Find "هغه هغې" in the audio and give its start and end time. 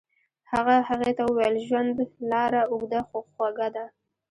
0.51-1.11